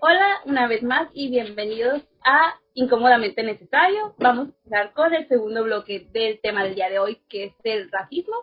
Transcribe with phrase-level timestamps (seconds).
[0.00, 4.14] Hola una vez más y bienvenidos a Incómodamente Necesario.
[4.18, 7.52] Vamos a empezar con el segundo bloque del tema del día de hoy, que es
[7.64, 8.36] el racismo.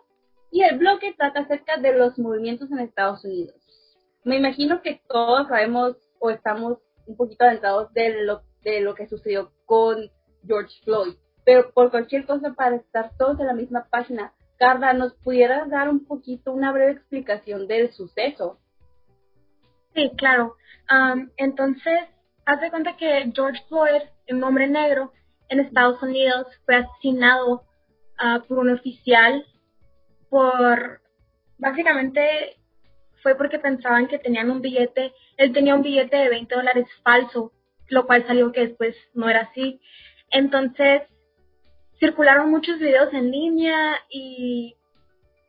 [0.51, 3.55] Y el bloque trata acerca de los movimientos en Estados Unidos.
[4.25, 9.07] Me imagino que todos sabemos o estamos un poquito adentrados de lo, de lo que
[9.07, 10.11] sucedió con
[10.45, 11.15] George Floyd.
[11.45, 15.87] Pero por cualquier cosa, para estar todos en la misma página, Carla, ¿nos pudieras dar
[15.87, 18.59] un poquito, una breve explicación del suceso?
[19.95, 20.55] Sí, claro.
[21.37, 21.99] entonces,
[22.45, 25.13] haz de cuenta que George Floyd, un hombre negro
[25.49, 27.63] en Estados Unidos, fue asesinado
[28.19, 29.45] ah, por un oficial
[30.29, 31.01] por,
[31.57, 32.57] básicamente,
[33.23, 37.53] fue porque pensaban que tenían un billete, él tenía un billete de 20 dólares falso,
[37.87, 39.79] lo cual salió que después no era así.
[40.29, 41.03] Entonces,
[41.99, 44.75] circularon muchos videos en línea y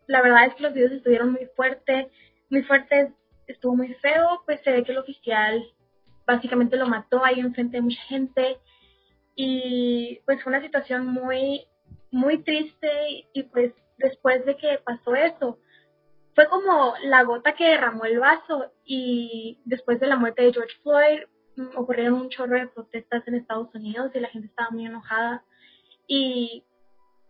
[0.06, 2.06] la verdad es que los videos estuvieron muy fuertes,
[2.48, 3.10] muy fuertes,
[3.52, 5.64] estuvo muy feo, pues se ve que el oficial
[6.26, 8.58] básicamente lo mató ahí enfrente de mucha gente.
[9.34, 11.66] Y pues fue una situación muy,
[12.10, 12.90] muy triste
[13.32, 15.58] y pues después de que pasó eso,
[16.34, 20.76] fue como la gota que derramó el vaso y después de la muerte de George
[20.82, 21.20] Floyd
[21.56, 25.44] mm, ocurrieron un chorro de protestas en Estados Unidos y la gente estaba muy enojada.
[26.06, 26.64] Y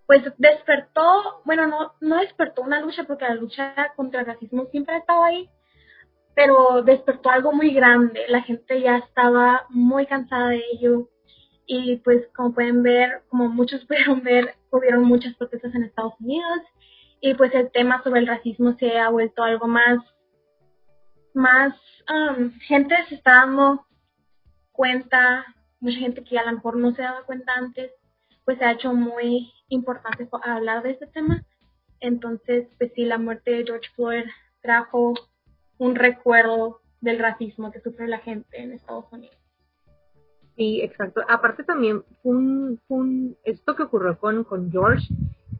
[0.06, 4.94] pues despertó, bueno, no, no despertó una lucha porque la lucha contra el racismo siempre
[4.94, 5.48] ha estado ahí,
[6.36, 11.08] pero despertó algo muy grande, la gente ya estaba muy cansada de ello.
[11.66, 16.60] Y pues como pueden ver, como muchos pudieron ver, hubieron muchas protestas en Estados Unidos.
[17.22, 19.98] Y pues el tema sobre el racismo se ha vuelto algo más,
[21.32, 21.74] más,
[22.10, 23.86] um, gente se está dando
[24.72, 25.46] cuenta,
[25.80, 27.90] mucha gente que a lo mejor no se daba cuenta antes,
[28.44, 31.42] pues se ha hecho muy importante hablar de este tema.
[32.00, 34.26] Entonces, pues sí, la muerte de George Floyd
[34.60, 35.14] trajo
[35.78, 39.36] un recuerdo del racismo que sufre la gente en Estados Unidos.
[40.56, 41.20] Sí, exacto.
[41.28, 45.06] Aparte también, un, un, esto que ocurrió con, con George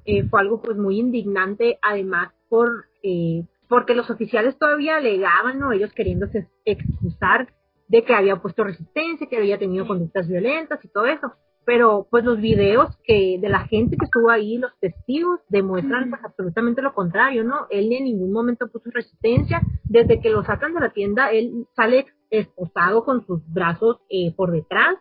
[0.06, 5.72] eh, fue algo pues muy indignante, además por eh, porque los oficiales todavía alegaban, ¿no?
[5.72, 7.52] Ellos queriéndose excusar
[7.88, 11.32] de que había puesto resistencia, que había tenido conductas violentas y todo eso
[11.66, 16.24] pero pues los videos que de la gente que estuvo ahí, los testigos, demuestran pues
[16.24, 17.66] absolutamente lo contrario, ¿no?
[17.70, 22.06] Él en ningún momento puso resistencia, desde que lo sacan de la tienda, él sale
[22.30, 24.96] esposado con sus brazos eh, por detrás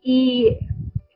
[0.00, 0.56] y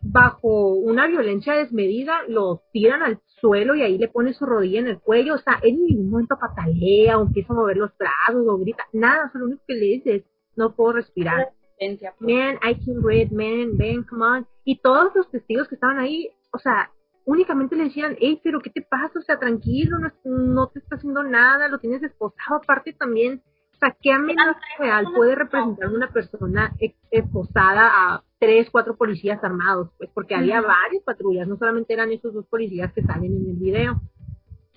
[0.02, 4.88] bajo una violencia desmedida lo tiran al suelo y ahí le pone su rodilla en
[4.88, 8.44] el cuello, o sea, él en ningún momento patalea o empieza a mover los brazos
[8.46, 10.24] o grita, nada, lo único que le dice es,
[10.56, 11.50] no puedo respirar.
[11.78, 12.00] Pues.
[12.20, 14.46] Man, I can breathe, man, man, come on.
[14.64, 16.90] Y todos los testigos que estaban ahí, o sea,
[17.24, 19.18] únicamente le decían, hey, pero ¿qué te pasa?
[19.18, 22.56] O sea, tranquilo, no, no te está haciendo nada, lo tienes esposado.
[22.62, 23.42] Aparte también,
[23.74, 26.74] o sea, ¿qué amenaza real puede representar una persona
[27.10, 29.90] esposada a tres, cuatro policías armados?
[29.98, 33.56] Pues porque había varias patrullas, no solamente eran esos dos policías que salen en el
[33.56, 34.00] video.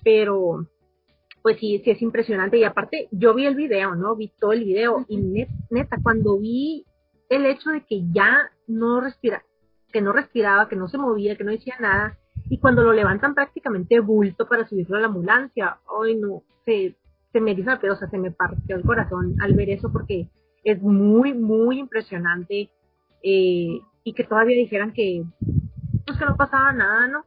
[0.02, 0.66] Pero,
[1.42, 2.58] pues sí, sí es impresionante.
[2.58, 4.16] Y aparte, yo vi el video, ¿no?
[4.16, 5.04] Vi todo el video.
[5.08, 5.18] Y
[5.70, 6.86] neta, cuando vi
[7.28, 9.42] el hecho de que ya no respira,
[9.92, 12.18] que no respiraba, que no se movía, que no decía nada,
[12.48, 16.96] y cuando lo levantan prácticamente bulto para subirlo a la ambulancia, hoy no, se,
[17.32, 20.28] se me hizo la sea, se me partió el corazón al ver eso porque
[20.64, 22.70] es muy, muy impresionante
[23.22, 25.24] eh, y que todavía dijeran que,
[26.06, 27.24] pues que no pasaba nada, ¿no?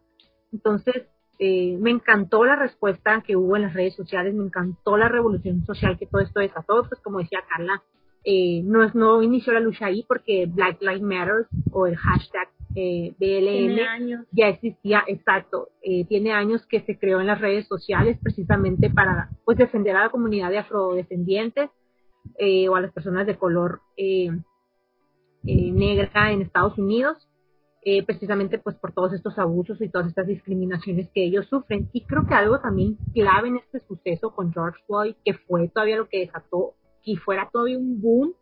[0.51, 1.07] Entonces,
[1.40, 5.66] eh, me encantó la respuesta que hubo en las redes sociales, me encantó la revolución
[5.66, 7.84] social que todo esto desató, pues como decía Carla,
[8.24, 13.14] eh, no, no inició la lucha ahí porque Black Lives Matter o el hashtag eh,
[13.20, 18.90] BLM ya existía, exacto, eh, tiene años que se creó en las redes sociales precisamente
[18.90, 21.70] para pues defender a la comunidad de afrodescendientes
[22.38, 23.82] eh, o a las personas de color
[25.44, 27.28] negra en Estados Unidos.
[28.06, 31.90] precisamente pues por todos estos abusos y todas estas discriminaciones que ellos sufren.
[31.92, 35.98] Y creo que algo también clave en este suceso con George Floyd, que fue todavía
[35.98, 38.34] lo que desató y fuera todavía un boom,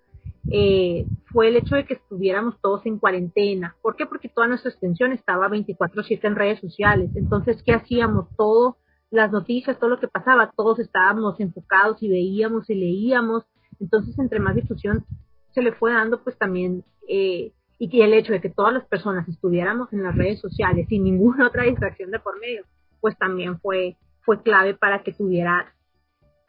[0.52, 3.76] eh, fue el hecho de que estuviéramos todos en cuarentena.
[3.82, 4.06] ¿Por qué?
[4.06, 7.12] Porque toda nuestra extensión estaba 24/7 en redes sociales.
[7.16, 8.28] Entonces, ¿qué hacíamos?
[8.36, 8.78] Todo,
[9.12, 13.46] las noticias, todo lo que pasaba, todos estábamos enfocados y veíamos y leíamos.
[13.80, 15.06] Entonces, entre más difusión
[15.52, 18.86] se le fue dando, pues también, eh, y que el hecho de que todas las
[18.86, 22.64] personas estuviéramos en las redes sociales sin ninguna otra distracción de por medio,
[23.02, 25.74] pues también fue, fue clave para que tuviera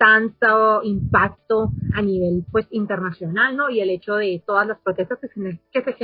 [0.00, 3.68] tanto impacto a nivel pues internacional, ¿no?
[3.68, 5.94] Y el hecho de todas las protestas que se, que se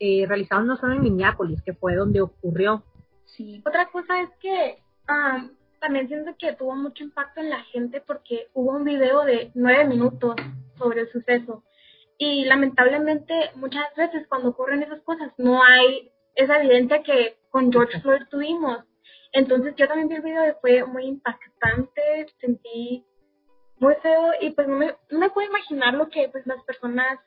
[0.00, 2.84] eh, realizaron no solo en Minneapolis, que fue donde ocurrió.
[3.24, 3.62] Sí.
[3.66, 4.82] Otra cosa es que
[5.80, 9.86] también siento que tuvo mucho impacto en la gente porque hubo un video de nueve
[9.86, 10.36] minutos
[10.76, 11.64] sobre el suceso
[12.18, 17.98] Y lamentablemente muchas veces cuando ocurren esas cosas no hay esa evidencia que con George
[18.00, 18.84] Floyd tuvimos.
[19.32, 23.06] Entonces yo también vi el video y fue muy impactante, sentí
[23.80, 27.18] muy feo y pues no me, no me puedo imaginar lo que pues las personas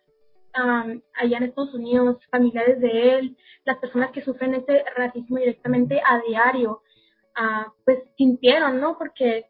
[0.53, 6.19] allá en Estados Unidos, familiares de él, las personas que sufren ese racismo directamente a
[6.27, 6.81] diario,
[7.39, 8.97] uh, pues sintieron, ¿no?
[8.97, 9.45] Porque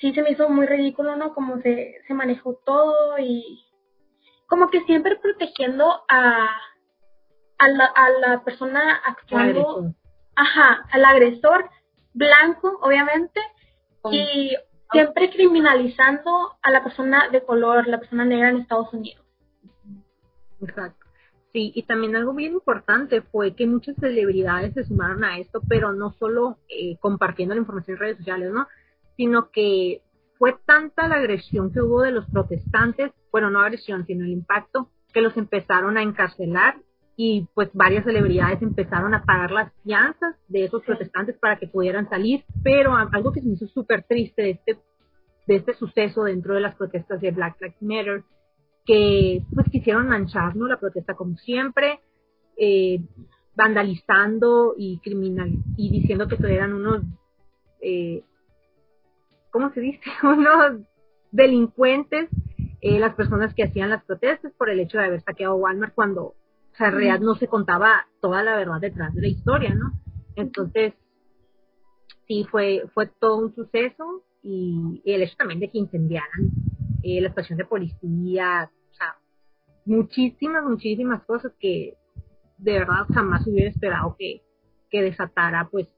[0.00, 1.34] sí se me hizo muy ridículo, ¿no?
[1.34, 3.64] Como se, se manejó todo y
[4.46, 6.46] como que siempre protegiendo a,
[7.58, 9.94] a, la, a la persona actuando,
[10.36, 11.70] ajá, al agresor
[12.12, 13.40] blanco, obviamente,
[14.10, 14.54] y
[14.92, 19.24] siempre criminalizando a la persona de color, la persona negra en Estados Unidos.
[20.60, 21.06] Exacto.
[21.52, 25.92] Sí, y también algo bien importante fue que muchas celebridades se sumaron a esto, pero
[25.92, 28.68] no solo eh, compartiendo la información en redes sociales, ¿no?
[29.16, 30.00] Sino que
[30.38, 34.88] fue tanta la agresión que hubo de los protestantes, bueno, no agresión, sino el impacto,
[35.12, 36.76] que los empezaron a encarcelar
[37.16, 42.08] y pues varias celebridades empezaron a pagar las fianzas de esos protestantes para que pudieran
[42.08, 44.78] salir, pero algo que se me hizo súper triste de este,
[45.46, 48.24] de este suceso dentro de las protestas de Black Lives Matter
[48.84, 52.00] que pues quisieron manchar la protesta como siempre,
[52.56, 53.00] eh,
[53.54, 57.02] vandalizando y criminal y diciendo que eran unos,
[57.80, 58.22] eh,
[59.50, 60.00] ¿cómo se dice?
[60.22, 60.80] unos
[61.30, 62.28] delincuentes
[62.80, 66.34] eh, las personas que hacían las protestas por el hecho de haber saqueado Walmart cuando
[66.72, 69.92] o sea, en realidad no se contaba toda la verdad detrás de la historia, ¿no?
[70.36, 70.94] Entonces,
[72.26, 76.50] sí, fue, fue todo un suceso y, y el hecho también de que incendiaran
[77.02, 79.16] eh, la estación de policía, o sea,
[79.84, 81.96] muchísimas, muchísimas cosas que
[82.58, 84.42] de verdad jamás hubiera esperado que,
[84.88, 85.88] que desatara pues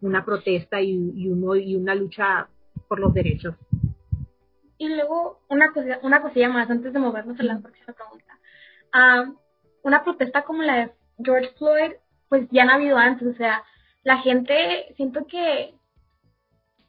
[0.00, 2.48] una protesta y, y, uno, y una lucha
[2.88, 3.54] por los derechos.
[4.78, 8.38] Y luego una cosa, una cosilla más antes de movernos a la próxima pregunta.
[8.92, 9.32] Ah,
[9.86, 11.92] una protesta como la de George Floyd,
[12.28, 13.62] pues ya no ha habido antes, o sea,
[14.02, 15.74] la gente, siento que,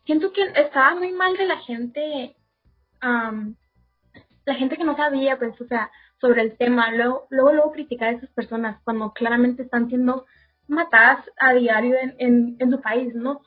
[0.06, 2.36] siento que estaba muy mal de la gente
[4.46, 8.10] la gente que no sabía, pues, o sea, sobre el tema, luego, luego, luego criticar
[8.10, 10.26] a esas personas cuando claramente están siendo
[10.68, 13.42] matadas a diario en, en, su país, ¿no?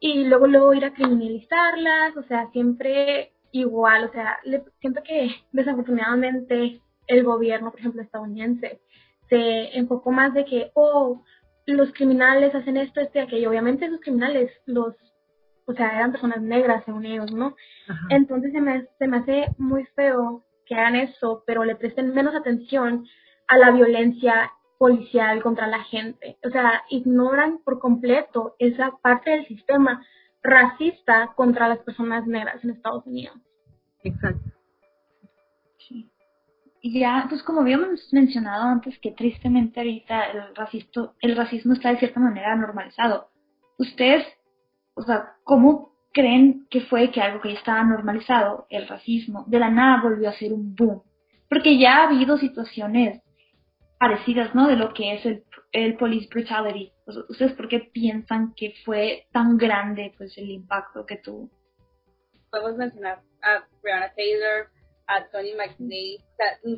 [0.00, 5.30] Y luego, luego ir a criminalizarlas, o sea, siempre igual, o sea, le, siento que
[5.52, 8.80] desafortunadamente el gobierno, por ejemplo, estadounidense,
[9.28, 11.22] se enfocó más de que, oh,
[11.66, 13.50] los criminales hacen esto, esto y aquello.
[13.50, 14.96] Obviamente esos criminales los
[15.70, 17.54] o sea, eran personas negras según ellos, ¿no?
[18.08, 22.34] Entonces se me, se me hace muy feo que hagan eso, pero le presten menos
[22.34, 23.06] atención
[23.46, 26.38] a la violencia policial contra la gente.
[26.44, 30.04] O sea, ignoran por completo esa parte del sistema
[30.42, 33.36] racista contra las personas negras en Estados Unidos.
[34.02, 34.50] Exacto.
[36.82, 41.98] Ya, pues como habíamos mencionado antes, que tristemente ahorita el, racismo, el racismo está de
[41.98, 43.30] cierta manera normalizado.
[43.78, 44.26] ¿Ustedes
[45.00, 49.58] o sea, ¿cómo creen que fue que algo que ya estaba normalizado, el racismo, de
[49.58, 51.02] la nada volvió a ser un boom?
[51.48, 53.22] Porque ya ha habido situaciones
[53.98, 54.68] parecidas, ¿no?
[54.68, 56.92] De lo que es el, el police brutality.
[57.28, 61.48] ¿Ustedes por qué piensan que fue tan grande, pues, el impacto que tuvo?
[62.50, 64.70] Podemos mencionar a Breonna Taylor,
[65.10, 66.20] a Tony McNeil,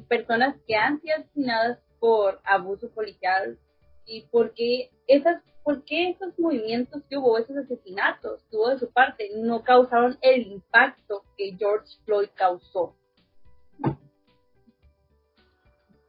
[0.09, 3.59] personas que han sido asesinadas por abuso policial
[4.07, 9.31] y porque esas ¿por qué esos movimientos que hubo, esos asesinatos tuvo de su parte,
[9.37, 12.97] no causaron el impacto que George Floyd causó?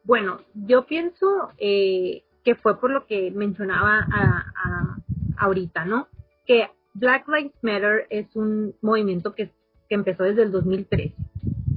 [0.03, 4.97] Bueno, yo pienso eh, que fue por lo que mencionaba a,
[5.37, 6.07] ahorita, ¿no?
[6.45, 9.51] Que Black Lives Matter es un movimiento que,
[9.87, 11.15] que empezó desde el 2013.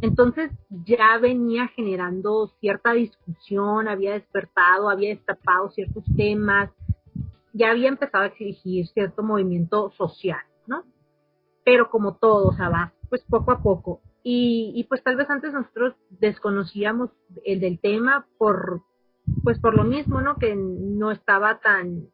[0.02, 6.70] Entonces ya venía generando cierta discusión, había despertado, había destapado ciertos temas,
[7.52, 10.84] ya había empezado a exigir cierto movimiento social, ¿no?
[11.64, 14.00] Pero como todo, o va pues poco a poco.
[14.22, 17.10] Y, y pues tal vez antes nosotros desconocíamos
[17.44, 18.82] el del tema por,
[19.44, 20.36] pues por lo mismo, ¿no?
[20.36, 22.08] Que no estaba tan,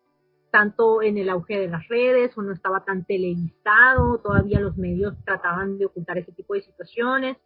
[0.51, 5.17] tanto en el auge de las redes o no estaba tan televisado, todavía los medios
[5.25, 7.39] trataban de ocultar ese tipo de situaciones.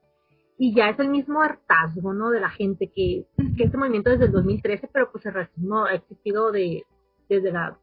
[0.59, 2.31] Y ya es el mismo hartazgo, ¿no?
[2.31, 5.95] De la gente que, que este movimiento desde el 2013, pero pues el racismo ha
[5.95, 6.85] existido de,
[7.29, 7.79] desde la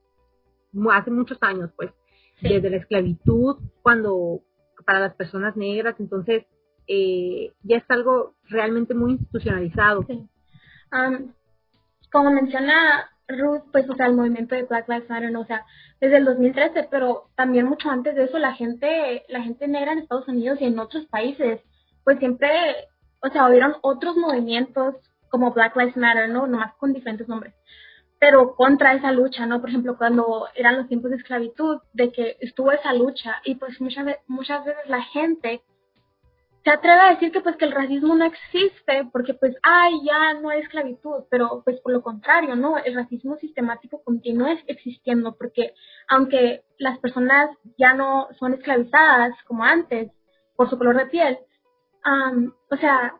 [0.91, 1.91] hace muchos años, pues,
[2.41, 4.41] desde la esclavitud, cuando
[4.85, 6.45] para las personas negras, entonces
[6.87, 10.05] eh, ya es algo realmente muy institucionalizado.
[12.11, 15.65] como menciona Ruth, pues, o sea, el movimiento de Black Lives Matter, o sea,
[15.99, 19.99] desde el 2013, pero también mucho antes de eso, la gente, la gente negra en
[19.99, 21.61] Estados Unidos y en otros países,
[22.03, 22.49] pues siempre,
[23.21, 24.95] o sea, hubieron otros movimientos
[25.29, 26.47] como Black Lives Matter, ¿no?
[26.47, 27.53] Nomás con diferentes nombres,
[28.19, 29.59] pero contra esa lucha, ¿no?
[29.61, 33.81] Por ejemplo, cuando eran los tiempos de esclavitud, de que estuvo esa lucha y pues
[33.81, 35.61] muchas, muchas veces la gente
[36.63, 40.33] se atreve a decir que pues que el racismo no existe porque pues ay ya
[40.35, 45.73] no hay esclavitud pero pues por lo contrario no el racismo sistemático continúa existiendo porque
[46.07, 50.11] aunque las personas ya no son esclavizadas como antes
[50.55, 51.37] por su color de piel
[52.69, 53.15] o sea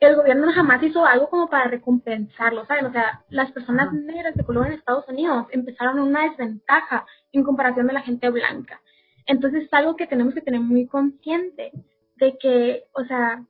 [0.00, 2.86] el gobierno jamás hizo algo como para recompensarlo, ¿saben?
[2.86, 7.86] O sea, las personas negras de color en Estados Unidos empezaron una desventaja en comparación
[7.86, 8.80] de la gente blanca.
[9.26, 11.70] Entonces es algo que tenemos que tener muy consciente
[12.16, 13.44] de que, o sea,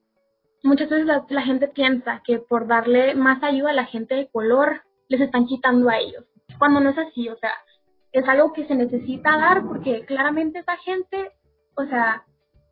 [0.65, 4.83] muchas veces la, gente piensa que por darle más ayuda a la gente de color
[5.09, 6.25] les están quitando a ellos,
[6.59, 7.53] cuando no es así, o sea,
[8.13, 11.31] es algo que se necesita dar porque claramente esa gente,
[11.77, 12.25] o sea,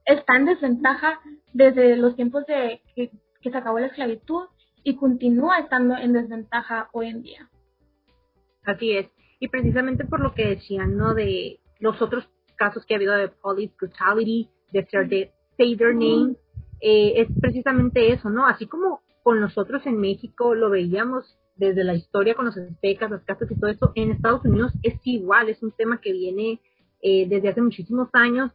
[0.09, 1.21] está en desventaja
[1.53, 3.11] desde los tiempos de que,
[3.41, 4.47] que se acabó la esclavitud
[4.83, 7.51] y continúa estando en desventaja hoy en día.
[8.65, 9.07] Así es.
[9.39, 11.15] Y precisamente por lo que decían, ¿no?
[11.15, 15.95] De los otros casos que ha habido de police brutality, de ser de Say Their
[15.95, 16.37] Name,
[16.81, 18.47] eh, es precisamente eso, ¿no?
[18.47, 23.25] Así como con nosotros en México lo veíamos desde la historia con los aztecas, las
[23.25, 26.61] casas y todo eso, en Estados Unidos es igual, es un tema que viene
[27.03, 28.53] eh, desde hace muchísimos años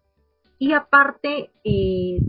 [0.63, 2.19] y aparte eh,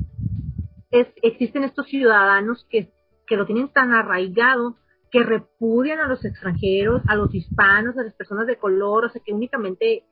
[0.91, 2.91] es, existen estos ciudadanos que,
[3.29, 4.77] que lo tienen tan arraigado
[5.13, 9.23] que repudian a los extranjeros, a los hispanos, a las personas de color, o sea
[9.25, 10.03] que únicamente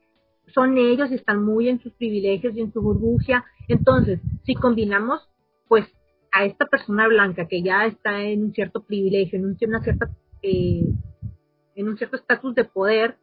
[0.53, 3.43] son ellos y están muy en sus privilegios y en su burbuja.
[3.67, 5.19] Entonces, si combinamos,
[5.67, 5.85] pues,
[6.31, 10.09] a esta persona blanca que ya está en un cierto privilegio, en, una cierta,
[10.41, 10.85] eh,
[11.75, 13.17] en un cierto estatus de poder,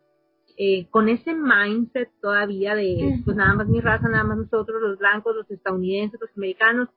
[0.63, 4.99] eh, con ese mindset todavía de, pues, nada más mi raza, nada más nosotros, los
[4.99, 6.91] blancos, los estadounidenses, los americanos,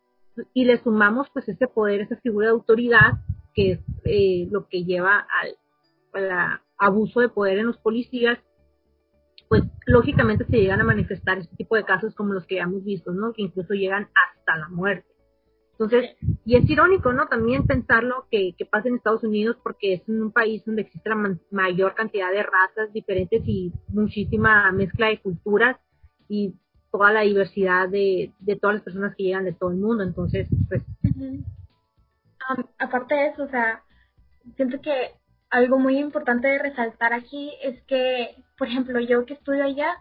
[0.53, 3.13] y le sumamos, pues, ese poder, esa figura de autoridad,
[3.53, 5.55] que es eh, lo que lleva al,
[6.29, 8.37] al abuso de poder en los policías,
[9.47, 12.83] pues lógicamente se llegan a manifestar este tipo de casos como los que ya hemos
[12.83, 13.31] visto, ¿no?
[13.31, 15.07] Que incluso llegan hasta la muerte.
[15.73, 16.15] Entonces,
[16.45, 17.27] y es irónico, ¿no?
[17.27, 21.37] También pensarlo que, que pasa en Estados Unidos porque es un país donde existe la
[21.51, 25.77] mayor cantidad de razas diferentes y muchísima mezcla de culturas
[26.29, 26.53] y
[26.91, 30.03] toda la diversidad de, de todas las personas que llegan de todo el mundo.
[30.03, 30.83] Entonces, pues...
[32.77, 33.81] aparte de eso, o sea,
[34.55, 35.11] siento que
[35.49, 39.91] algo muy importante de resaltar aquí es que, por ejemplo, yo que estudio allá,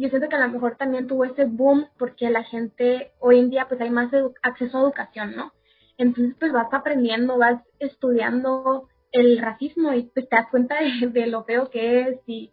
[0.00, 3.50] yo siento que a lo mejor también tuvo ese boom porque la gente hoy en
[3.50, 4.10] día pues hay más
[4.42, 5.52] acceso a educación, ¿no?
[5.98, 11.44] Entonces pues vas aprendiendo, vas estudiando el racismo y pues te das cuenta de, lo
[11.44, 12.52] feo que es y,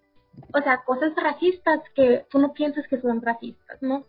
[0.53, 4.05] o sea, cosas racistas que tú no piensas que son racistas, ¿no?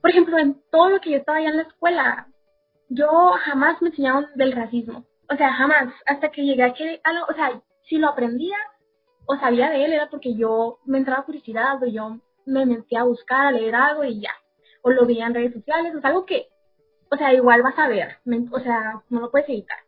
[0.00, 2.28] Por ejemplo, en todo lo que yo estaba allá en la escuela,
[2.88, 3.08] yo
[3.44, 7.60] jamás me enseñaron del racismo o sea, jamás, hasta que llegué a que, o sea,
[7.88, 8.56] si lo aprendía
[9.26, 13.04] o sabía de él era porque yo me entraba curiosidad o yo me metía a
[13.04, 14.32] buscar, a leer algo y ya,
[14.82, 16.48] o lo veía en redes sociales, o sea, algo que,
[17.10, 18.18] o sea, igual vas a ver,
[18.50, 19.78] o sea, no lo puedes evitar.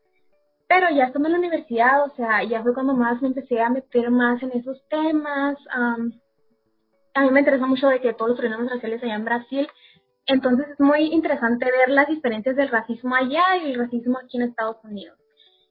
[0.69, 3.69] Pero ya estando en la universidad, o sea, ya fue cuando más me empecé a
[3.69, 5.57] meter más en esos temas.
[5.71, 9.69] a mí me interesa mucho de que todos los problemas raciales allá en Brasil
[10.27, 14.45] entonces es muy interesante ver las diferencias del racismo allá y el racismo aquí en
[14.45, 15.19] Estados Unidos.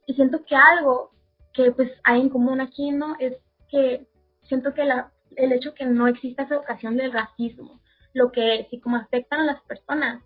[0.06, 1.12] Y siento que algo
[1.54, 3.16] que pues hay en común aquí, ¿no?
[3.20, 3.36] Es
[3.70, 4.08] que
[4.44, 7.82] siento que la, el hecho que no exista esa educación del racismo,
[8.14, 10.24] lo que sí como afectan a las personas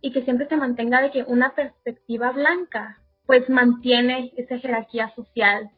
[0.00, 5.70] y que siempre se mantenga de que una perspectiva blanca pues mantiene esa jerarquía social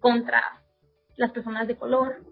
[0.00, 0.42] contra
[1.16, 2.22] las personas de color,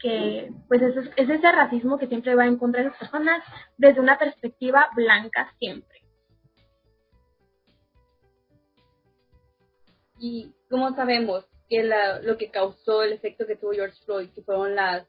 [0.00, 3.42] que pues es, es ese racismo que siempre va en contra de las personas
[3.76, 6.02] desde una perspectiva blanca siempre.
[10.18, 11.82] Y como sabemos que
[12.22, 15.06] lo que causó el efecto que tuvo George Floyd, que fueron las,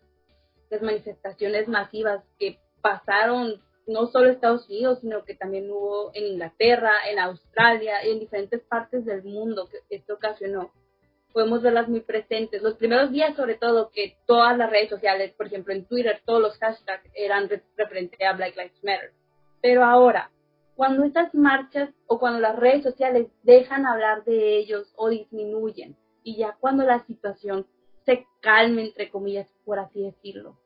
[0.70, 6.26] las manifestaciones masivas que pasaron no solo en Estados Unidos, sino que también hubo en
[6.26, 10.72] Inglaterra, en Australia y en diferentes partes del mundo que esto ocasionó.
[11.32, 12.62] Podemos verlas muy presentes.
[12.62, 16.42] Los primeros días, sobre todo, que todas las redes sociales, por ejemplo en Twitter, todos
[16.42, 19.14] los hashtags eran referentes a Black Lives Matter.
[19.62, 20.32] Pero ahora,
[20.76, 26.38] cuando estas marchas o cuando las redes sociales dejan hablar de ellos o disminuyen y
[26.38, 27.66] ya cuando la situación
[28.08, 30.58] se calme, entre comillas, por así decirlo,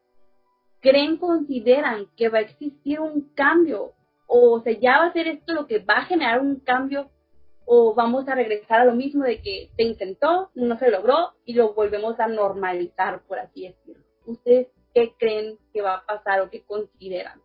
[0.80, 3.94] ¿creen, consideran que va a existir un cambio?
[4.28, 7.10] ¿O sea, ya va a ser esto lo que va a generar un cambio?
[7.66, 11.54] ¿O vamos a regresar a lo mismo de que se intentó, no se logró y
[11.54, 14.04] lo volvemos a normalizar, por así decirlo?
[14.26, 17.42] ¿Ustedes qué creen que va a pasar o qué consideran?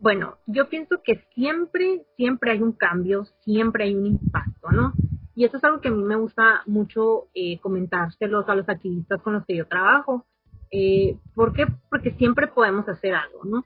[0.00, 4.92] Bueno, yo pienso que siempre, siempre hay un cambio, siempre hay un impacto, ¿no?
[5.34, 9.20] Y eso es algo que a mí me gusta mucho eh, comentárselos a los activistas
[9.22, 10.24] con los que yo trabajo.
[10.70, 11.66] Eh, ¿Por qué?
[11.90, 13.64] Porque siempre podemos hacer algo, ¿no?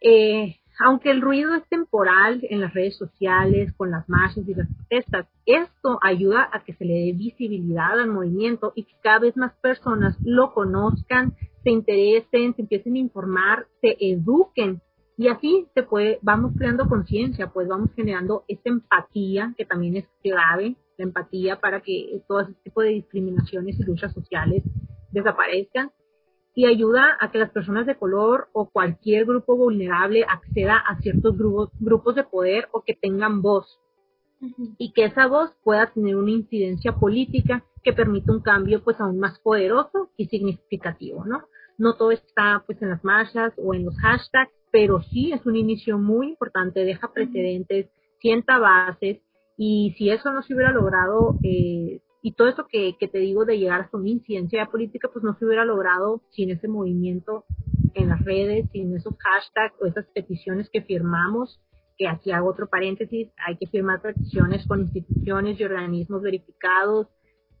[0.00, 4.68] Eh, aunque el ruido es temporal en las redes sociales, con las marchas y las
[4.68, 9.36] protestas, esto ayuda a que se le dé visibilidad al movimiento y que cada vez
[9.36, 14.82] más personas lo conozcan, se interesen, se empiecen a informar, se eduquen
[15.16, 20.08] y así se puede, vamos creando conciencia, pues vamos generando esa empatía que también es
[20.22, 24.62] clave, la empatía para que todo ese tipo de discriminaciones y luchas sociales
[25.10, 25.90] desaparezcan.
[26.56, 31.36] Y ayuda a que las personas de color o cualquier grupo vulnerable acceda a ciertos
[31.36, 33.80] grupos, grupos de poder o que tengan voz.
[34.78, 39.18] Y que esa voz pueda tener una incidencia política que permita un cambio pues aún
[39.18, 41.44] más poderoso y significativo, ¿no?
[41.76, 45.56] No todo está pues en las marchas o en los hashtags, pero sí es un
[45.56, 47.88] inicio muy importante, deja precedentes,
[48.20, 49.20] sienta bases
[49.56, 53.44] y si eso no se hubiera logrado, eh, y todo eso que, que, te digo
[53.44, 57.44] de llegar hasta una incidencia política, pues no se hubiera logrado sin ese movimiento
[57.94, 61.60] en las redes, sin esos hashtags o esas peticiones que firmamos,
[61.96, 67.08] que aquí hago otro paréntesis, hay que firmar peticiones con instituciones y organismos verificados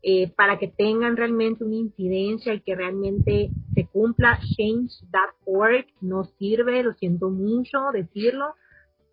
[0.02, 4.38] eh, para que tengan realmente una incidencia y que realmente se cumpla.
[4.56, 8.54] Change.org no sirve, lo siento mucho decirlo,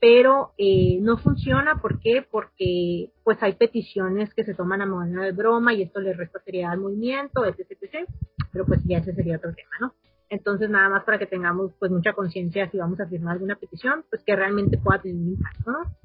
[0.02, 1.80] pero eh, no funciona.
[1.80, 2.26] ¿Por qué?
[2.30, 6.40] Porque pues hay peticiones que se toman a manera de broma y esto le resta
[6.40, 8.10] seriedad al movimiento, etc, etc.
[8.52, 9.94] Pero pues ya ese sería otro tema, ¿no?
[10.28, 14.04] Entonces nada más para que tengamos pues mucha conciencia si vamos a firmar alguna petición,
[14.10, 15.96] pues que realmente pueda tener un impacto, ¿no?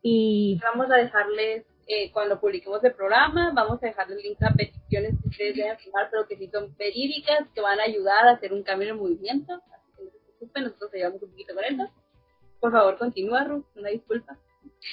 [0.00, 5.20] Y vamos a dejarles, eh, cuando publiquemos el programa, vamos a dejarles links a peticiones
[5.20, 8.54] que ustedes deben firmar, pero que sí son verídicas, que van a ayudar a hacer
[8.54, 9.52] un cambio en el movimiento.
[9.52, 12.01] Así que no se preocupen, nosotros ayudamos un poquito con eso.
[12.62, 14.38] Por favor, continúa, Ruth, una disculpa.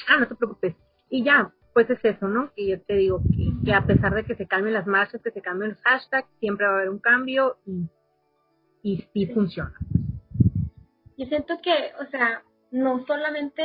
[0.08, 0.76] Ah, no te preocupes.
[1.08, 2.52] Y ya, pues es eso, ¿no?
[2.56, 3.22] Que yo te digo
[3.64, 6.66] que, a pesar de que se calmen las marchas, que se calmen los hashtags, siempre
[6.66, 7.88] va a haber un cambio y,
[8.82, 9.78] y sí, funciona.
[11.16, 13.64] Yo siento que, o sea, no solamente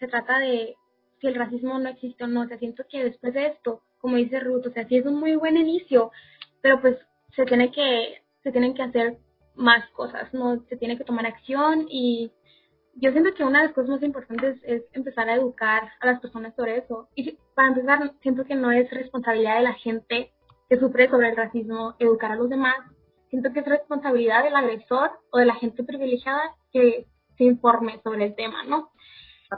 [0.00, 0.74] se trata de
[1.20, 4.16] si el racismo no existe o no, o sea, siento que después de esto, como
[4.16, 6.10] dice Ruth, o sea, sí es un muy buen inicio,
[6.62, 6.96] pero pues
[7.36, 9.18] se tiene que, se tienen que hacer
[9.54, 10.64] más cosas, ¿no?
[10.68, 12.32] Se tiene que tomar acción y
[12.98, 16.20] yo siento que una de las cosas más importantes es empezar a educar a las
[16.20, 17.08] personas sobre eso.
[17.14, 20.32] Y para empezar, siento que no es responsabilidad de la gente
[20.68, 22.76] que sufre sobre el racismo educar a los demás.
[23.28, 27.06] Siento que es responsabilidad del agresor o de la gente privilegiada que
[27.36, 28.90] se informe sobre el tema, ¿no?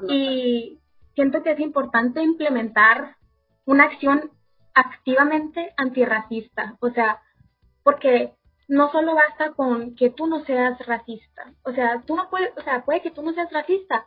[0.09, 0.81] Y
[1.15, 3.17] siento que es importante implementar
[3.65, 4.33] una acción
[4.75, 7.23] activamente antirracista, o sea,
[7.83, 8.35] porque
[8.69, 11.53] no solo basta con que tú no seas racista.
[11.65, 14.05] O sea, tú no puedes, o sea, puede que tú no seas racista,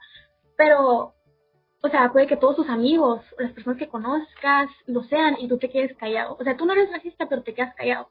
[0.55, 1.15] pero,
[1.81, 5.57] o sea, puede que todos tus amigos las personas que conozcas lo sean y tú
[5.57, 6.37] te quedes callado.
[6.39, 8.09] O sea, tú no eres racista, pero te quedas callado.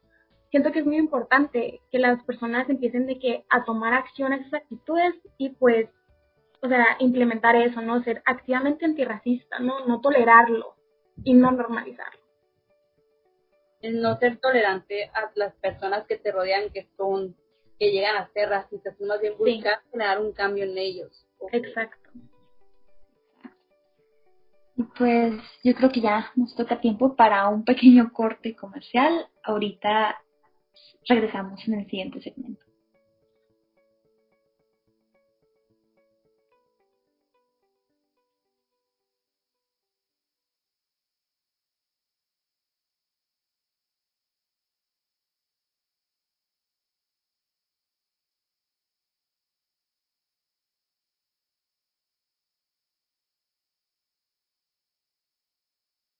[0.50, 4.36] Siento que es muy importante que las personas empiecen de que a tomar acción a
[4.36, 5.88] esas actitudes y pues,
[6.62, 8.02] o sea, implementar eso, ¿no?
[8.02, 9.86] Ser activamente antirracista, ¿no?
[9.86, 10.74] No tolerarlo
[11.22, 12.19] y no normalizarlo
[13.80, 17.36] el no ser tolerante a las personas que te rodean que son,
[17.78, 21.26] que llegan a ser racistas, tú más bien buscar generar un cambio en ellos.
[21.52, 22.10] Exacto.
[24.96, 29.28] Pues yo creo que ya nos toca tiempo para un pequeño corte comercial.
[29.42, 30.22] Ahorita
[31.06, 32.69] regresamos en el siguiente segmento.